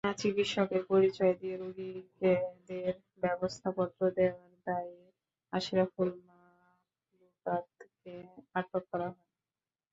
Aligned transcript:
চিকিৎসকের 0.17 0.81
পরিচয় 0.89 1.33
দিয়ে 1.39 1.55
রোগীদের 1.57 2.91
ব্যবস্থাপত্র 3.23 3.99
দেওয়ার 4.17 4.51
দায়ে 4.67 4.99
আশরাফুল 5.53 6.09
মাখলুকাতকে 6.27 8.15
আটক 8.55 8.83
করা 8.91 9.07
হয়। 9.09 9.29